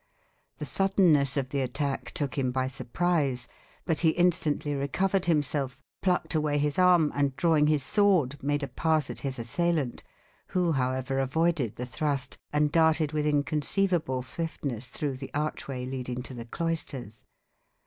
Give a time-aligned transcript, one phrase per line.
[0.57, 3.47] The suddenness of the attack took him by surprise;
[3.85, 8.67] but he instantly recovered himself, plucked away his arm, and, drawing his sword, made a
[8.67, 10.01] pass at his assailant,
[10.47, 16.33] who, however, avoided the thrust, and darted with inconceivable swiftness through the archway leading to
[16.33, 17.23] the cloisters.